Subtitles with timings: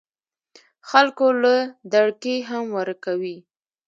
[0.89, 1.55] خلکو له
[1.93, 3.37] دړکې هم ورکوي